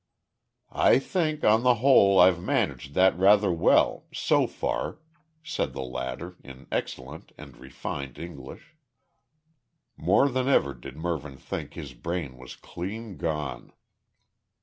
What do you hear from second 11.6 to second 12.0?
his